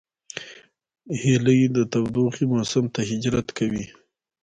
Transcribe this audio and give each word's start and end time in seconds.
هیلۍ 1.21 1.61
د 1.75 1.77
تودوخې 1.91 2.43
موسم 2.53 2.85
ته 2.93 2.99
هجرت 3.09 3.47
کوي 3.57 3.85